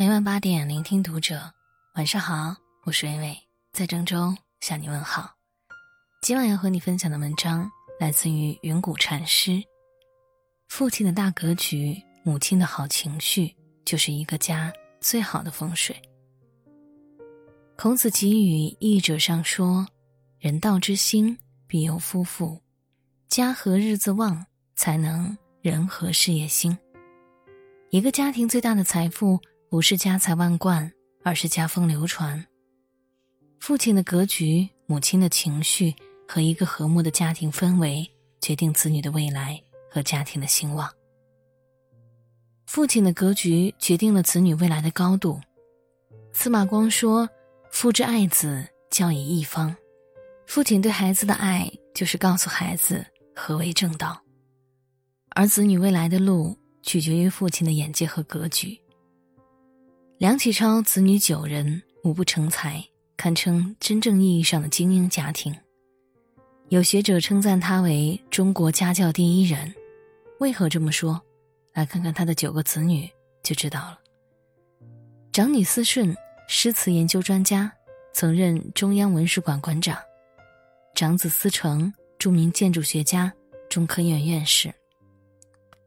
[0.00, 1.52] 每晚八点，聆听读者。
[1.96, 3.36] 晚上好，我是微微，
[3.72, 5.34] 在郑州向你问好。
[6.22, 7.68] 今晚要和你分享的文章
[7.98, 9.60] 来自于云谷禅师。
[10.68, 13.52] 父亲的大格局，母亲的好情绪，
[13.84, 16.00] 就是一个家最好的风水。
[17.76, 19.84] 孔子给予译者上说
[20.38, 21.36] ：“人道之心，
[21.66, 22.56] 必有夫妇；
[23.26, 26.78] 家和日子旺，才能人和事业兴。”
[27.90, 29.40] 一个家庭最大的财富。
[29.70, 30.90] 不是家财万贯，
[31.22, 32.42] 而是家风流传。
[33.60, 35.94] 父亲的格局、母亲的情绪
[36.26, 38.10] 和一个和睦的家庭氛围，
[38.40, 40.90] 决定子女的未来和家庭的兴旺。
[42.64, 45.38] 父亲的格局决定了子女未来的高度。
[46.32, 47.28] 司马光说
[47.70, 49.76] ：“父之爱子，教以一方。”
[50.46, 53.04] 父亲对孩子的爱，就是告诉孩子
[53.36, 54.18] 何为正道。
[55.30, 58.80] 而子女未来的路，取决于父亲的眼界和格局。
[60.18, 62.84] 梁启超子女九人，无不成才，
[63.16, 65.54] 堪称真正意义上的精英家庭。
[66.70, 69.72] 有学者称赞他为中国家教第一人。
[70.40, 71.20] 为何这么说？
[71.72, 73.08] 来看看他的九个子女
[73.44, 74.00] 就知道了。
[75.30, 76.12] 长女思顺，
[76.48, 77.72] 诗词研究专家，
[78.12, 79.94] 曾任中央文史馆馆长；
[80.96, 83.32] 长子思成，著名建筑学家，
[83.70, 84.68] 中科院院士；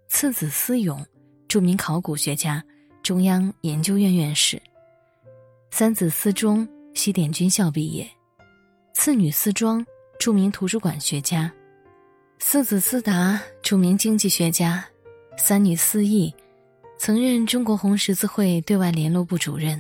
[0.08, 1.06] 次子思永，
[1.50, 2.64] 著名考古学家。
[3.12, 4.58] 中央研究院院士，
[5.70, 8.06] 三子思忠，西点军校毕业；
[8.94, 9.86] 次女思庄，
[10.18, 11.52] 著名图书馆学家；
[12.40, 14.82] 四子思达，著名经济学家；
[15.38, 16.34] 三女思义，
[16.98, 19.78] 曾任中国红十字会对外联络部主任；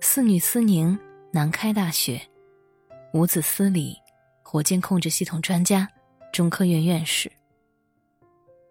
[0.00, 0.96] 四女思宁，
[1.32, 2.16] 南开大学；
[3.12, 3.96] 五子思礼，
[4.44, 5.88] 火箭控制系统专家，
[6.32, 7.28] 中科院院士。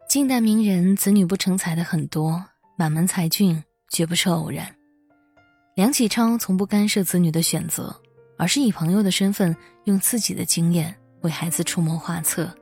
[0.08, 2.42] 近代名人子女不成才的很多，
[2.78, 3.62] 满门才俊。
[3.92, 4.74] 绝不是偶然。
[5.76, 7.96] 梁启超从不干涉子女的选择，
[8.38, 12.54] 而是以朋友的身份，用自己的经验为孩子出谋划策，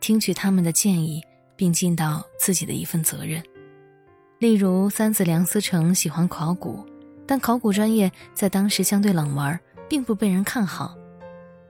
[0.00, 1.22] 听取他们的建议，
[1.56, 3.42] 并尽到自己的一份责任。
[4.38, 6.84] 例如，三子梁思成喜欢考古，
[7.26, 10.96] 但考古专业在当时相对冷门，并不被人看好。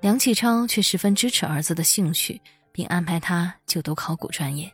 [0.01, 2.41] 梁启超却十分支持儿子的兴趣，
[2.73, 4.71] 并安排他就读考古专业。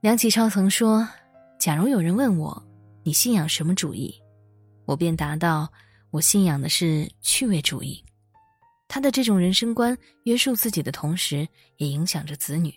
[0.00, 1.08] 梁启超曾说
[1.58, 2.62] ：“假如有人问我。”
[3.08, 4.14] 你信仰什么主义？
[4.84, 5.66] 我便答道：
[6.10, 8.04] 我信仰的是趣味主义。
[8.86, 11.48] 他的这种人生观约束自己的同时，
[11.78, 12.70] 也影响着子女。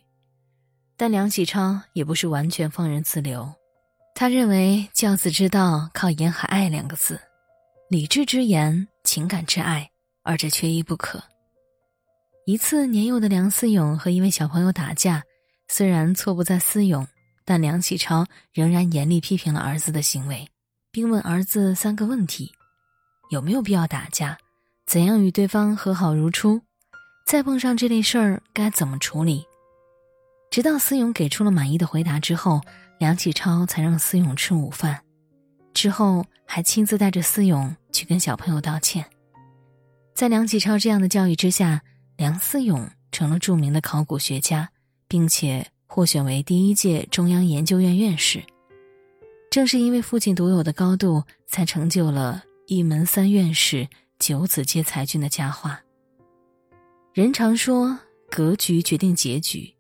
[0.96, 3.54] 但梁启超也不是完全放任自流，
[4.16, 7.20] 他认为教子之道靠言和爱两个字，
[7.90, 9.92] 理智之言，情感之爱，
[10.24, 11.22] 二者缺一不可。
[12.46, 15.22] 一次，年幼的梁思永和一位小朋友打架，
[15.68, 17.06] 虽然错不在思永。
[17.52, 20.48] 但梁启超仍然严厉批评了儿子的行为，
[20.90, 22.50] 并问儿子三个问题：
[23.30, 24.38] 有没有必要打架？
[24.88, 26.62] 怎样与对方和好如初？
[27.28, 29.46] 再碰上这类事儿该怎么处理？
[30.50, 32.62] 直到思勇给出了满意的回答之后，
[33.00, 34.98] 梁启超才让思勇吃午饭，
[35.74, 39.06] 之后还亲自带着思勇去跟小朋友道歉。
[40.16, 41.82] 在梁启超这样的教育之下，
[42.16, 44.70] 梁思勇成了著名的考古学家，
[45.10, 45.70] 并且。
[45.94, 48.42] 获选为第一届中央研究院院士，
[49.50, 53.86] 正是因为父亲独有的高度，才成就了一门三院士、
[54.18, 55.84] 九子皆才俊的佳话。
[57.12, 59.76] 人常说，格局决定结局，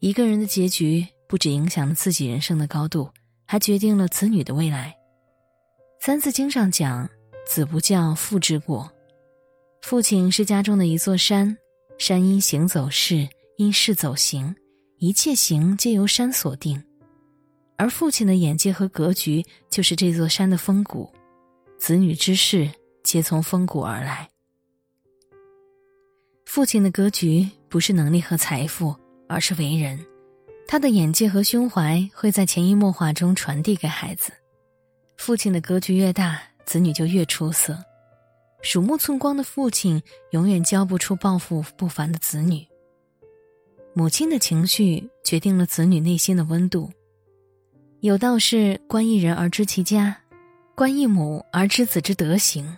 [0.00, 3.08] 一个人的结局不只影响了自己人生的高度，
[3.46, 4.94] 还决定了子女的未来。
[6.04, 7.08] 《三字经》上讲
[7.48, 8.92] ：“子不教，父之过。”
[9.80, 11.56] 父亲是家中的一座山，
[11.96, 13.26] 山因行走势，
[13.56, 14.54] 因势走形。
[15.00, 16.84] 一切行皆由山所定，
[17.78, 21.10] 而父亲的眼界和格局就是这座山的风骨，
[21.78, 22.70] 子女之事
[23.02, 24.28] 皆从风骨而来。
[26.44, 28.94] 父亲的格局不是能力和财富，
[29.26, 29.98] 而是为人，
[30.68, 34.30] 他的眼界和胸怀会在潜移默化中传递给孩子。
[35.16, 37.82] 父亲的格局越大，子女就越出色。
[38.60, 40.02] 鼠目寸光的父亲，
[40.32, 42.66] 永远教不出抱负不凡的子女。
[43.92, 46.90] 母亲的情绪决定了子女内心的温度。
[48.00, 50.16] 有道是：“观一人而知其家，
[50.74, 52.76] 观一母而知子之德行。”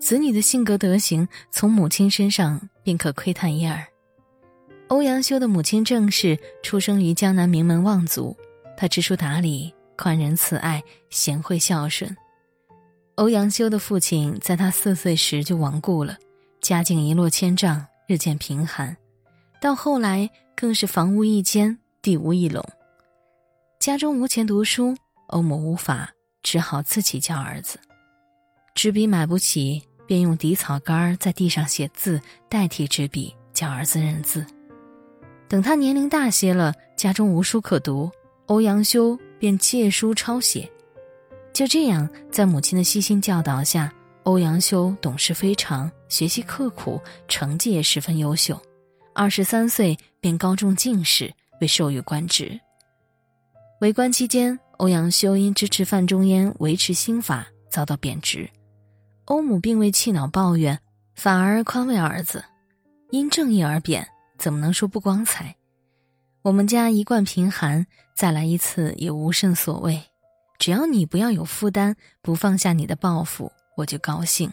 [0.00, 3.82] 子女的性格德行，从母亲身上便可窥探一二。
[4.88, 8.36] 欧阳修的母亲郑氏出生于江南名门望族，
[8.76, 12.14] 她知书达理、宽仁慈爱、贤惠孝顺。
[13.14, 16.18] 欧阳修的父亲在他四岁时就亡故了，
[16.60, 18.94] 家境一落千丈，日渐贫寒。
[19.58, 22.64] 到后来，更是房屋一间，地无一垄。
[23.80, 24.96] 家中无钱读书，
[25.28, 26.10] 欧母无法，
[26.42, 27.78] 只好自己教儿子。
[28.74, 34.44] 纸笔买不起，便用底草杆在地上写字代替纸笔教儿子认字。
[35.48, 38.10] 等他年龄大些了，家中无书可读，
[38.46, 40.70] 欧阳修便借书抄写。
[41.52, 43.92] 就这样，在母亲的悉心教导下，
[44.22, 48.60] 欧阳修懂事非常，学习刻苦，成绩也十分优秀。
[49.14, 52.60] 二十三岁便高中进士，被授予官职。
[53.80, 58.50] 为官期间，欧阳修因支持范仲淹维持新法，遭到贬职。
[59.26, 60.78] 欧母并未气恼抱怨，
[61.14, 62.44] 反而宽慰儿子
[63.10, 64.04] ：“因正义而贬，
[64.36, 65.54] 怎么能说不光彩？
[66.42, 70.02] 我们家一贯贫寒，再来一次也无甚所谓。
[70.58, 74.52] 只要你不要有负担，不放下你的抱负，我就高兴。”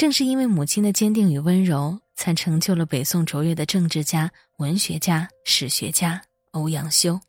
[0.00, 2.00] 正是因为母亲的坚定与温柔。
[2.16, 7.20] 才成就了北宋卓越的政治家、文学家、史学家欧阳修。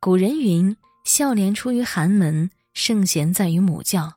[0.00, 4.14] 古人云：“孝廉出于寒门，圣贤在于母教。”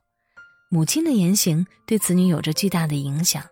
[0.70, 3.42] 母亲的言行对子女有着巨大的影响。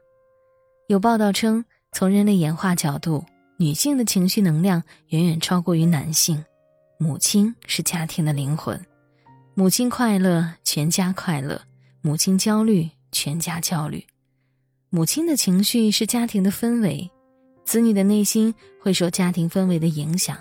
[0.87, 3.25] 有报道称，从人类演化角度，
[3.57, 6.45] 女性的情绪能量远远超过于男性。
[6.99, 8.85] 母亲是家庭的灵魂，
[9.55, 11.57] 母亲快乐，全家快乐；
[12.01, 12.89] 母亲焦虑，
[13.23, 14.05] 全家焦虑。
[14.91, 17.09] 母亲的情绪是家庭的氛围，
[17.65, 20.37] 子女的内心会受家庭氛围的影响。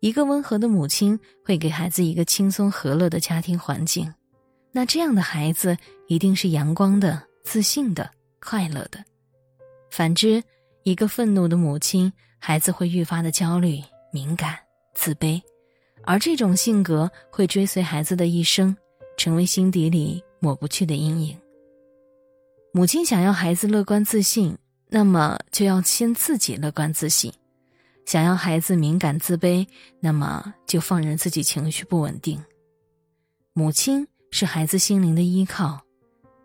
[0.00, 4.12] 一个温和的母亲会给孩子一个轻松和乐的家庭环境，
[4.72, 5.76] 那这样的孩子
[6.08, 8.10] 一定是阳光的、自信的、
[8.40, 8.98] 快乐的。
[9.88, 10.42] 反之，
[10.82, 13.80] 一个愤怒的母亲，孩子会愈发的焦虑、
[14.12, 14.58] 敏感、
[14.94, 15.40] 自卑，
[16.02, 18.76] 而这种性格会追随孩子的一生，
[19.16, 21.38] 成为心底里抹不去的阴影。
[22.76, 27.30] 母亲想要孩子乐观自信，那么就要先自己乐观自信；
[28.04, 29.64] 想要孩子敏感自卑，
[30.00, 32.42] 那么就放任自己情绪不稳定。
[33.52, 35.80] 母亲是孩子心灵的依靠，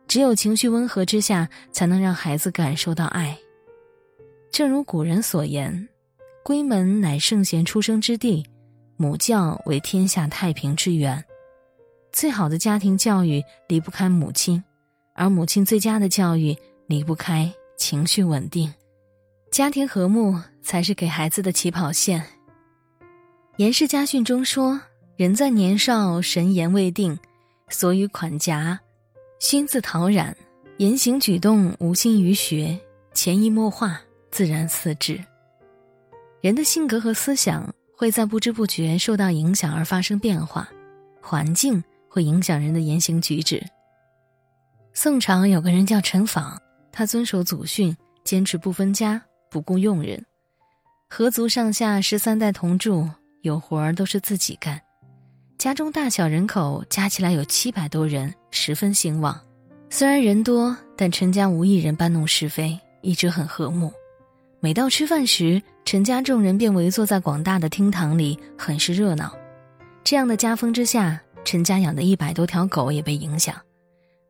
[0.07, 3.35] 只有情绪温和之下，才能让孩子感受到爱。
[4.51, 5.89] 正如古人所言
[6.45, 8.45] ：“闺门乃圣贤出生之地，
[8.97, 11.25] 母教为天下太平之源。”
[12.13, 14.63] 最好的家庭教育离不开母亲。
[15.19, 16.57] 而母亲最佳的教育
[16.87, 18.73] 离不开情绪稳定，
[19.51, 22.23] 家庭和睦才是给孩子的起跑线。
[23.57, 24.79] 严氏家训中说
[25.17, 27.19] ：“人在年少，神颜未定，
[27.67, 28.79] 所与款夹，
[29.41, 30.33] 心自陶染，
[30.77, 32.79] 言行举动无心于学，
[33.13, 33.99] 潜移默化，
[34.31, 35.21] 自然似至。”
[36.39, 40.69] 人的性格和思想会在不知不觉受到影响而发生变化，
[41.21, 43.61] 环境会影响人的言行举止。
[44.93, 46.59] 宋朝有个人叫陈访，
[46.91, 50.23] 他遵守祖训，坚持不分家、不雇佣人，
[51.09, 53.07] 合族上下十三代同住，
[53.41, 54.81] 有活儿都是自己干，
[55.57, 59.39] 家中大小人口加起来有七百多人，十分兴旺。
[59.89, 63.91] 虽然人多，但陈家无一人搬弄是非，一直很和睦。
[64.59, 69.33] 每到吃饭时，陈家众人便围坐在广大的厅堂里，很是热闹。
[70.03, 73.55] 这样的家风之下，陈家养的一百多条狗也被影响。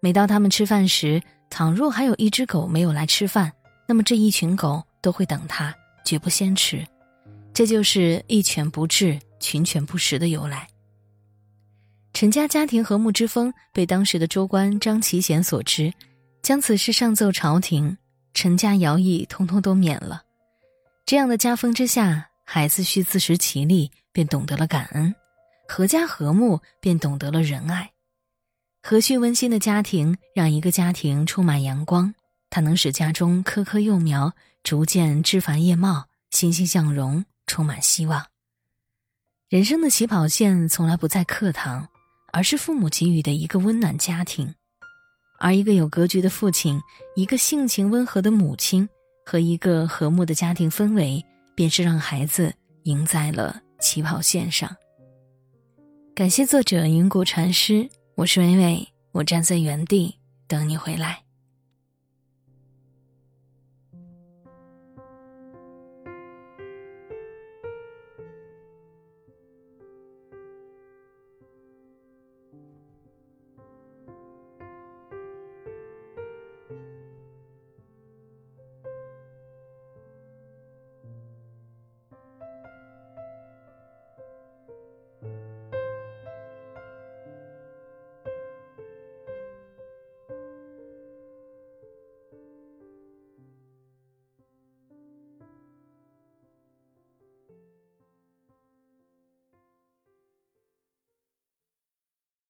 [0.01, 3.51] 每到他们吃饭时，倘若还有一只狗没有来吃饭，
[3.87, 5.75] 那么这一群狗都会等它，
[6.05, 6.85] 绝不先吃。
[7.53, 10.67] 这就是一犬不至，群犬不食的由来。
[12.13, 15.93] 陈家家庭和睦之风被当时的州官张其贤所知，
[16.41, 17.97] 将此事上奏朝廷，
[18.33, 20.21] 陈家徭役通通都免了。
[21.05, 25.11] 这样的家风之下，孩子需自食其力，便懂得了感恩；
[25.67, 27.89] 阖家和睦，便懂得了仁爱。
[28.81, 32.13] 和煦温馨的家庭让一个家庭充满阳光，
[32.49, 34.33] 它能使家中棵棵幼苗
[34.63, 38.25] 逐渐枝繁叶茂、欣欣向荣，充满希望。
[39.49, 41.87] 人生的起跑线从来不在课堂，
[42.31, 44.53] 而是父母给予的一个温暖家庭。
[45.39, 46.81] 而一个有格局的父亲，
[47.15, 48.87] 一个性情温和的母亲
[49.25, 51.23] 和一个和睦的家庭氛围，
[51.55, 54.75] 便是让孩子赢在了起跑线上。
[56.13, 57.89] 感谢作者云谷禅师。
[58.19, 61.23] 我是伟伟，我站在原地等你回来。